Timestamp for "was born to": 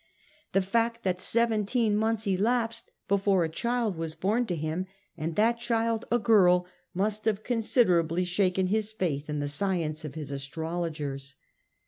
3.97-4.55